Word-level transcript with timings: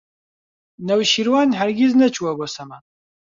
نەوشیروان 0.87 1.49
هەرگیز 1.59 1.91
نەچووە 2.01 2.31
بۆ 2.37 2.45
سەما. 2.55 2.77